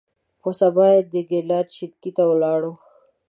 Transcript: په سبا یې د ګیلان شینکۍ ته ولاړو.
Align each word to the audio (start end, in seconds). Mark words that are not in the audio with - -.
په 0.41 0.49
سبا 0.59 0.85
یې 0.93 1.01
د 1.11 1.15
ګیلان 1.29 1.65
شینکۍ 1.75 2.11
ته 2.17 2.23
ولاړو. 2.29 2.71